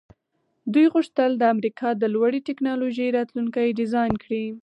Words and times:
دوی 0.73 0.85
غوښتل 0.93 1.31
د 1.37 1.43
امریکا 1.53 1.89
د 1.95 2.03
لوړې 2.13 2.39
ټیکنالوژۍ 2.47 3.07
راتلونکی 3.17 3.67
ډیزاین 3.79 4.13
کړي 4.23 4.43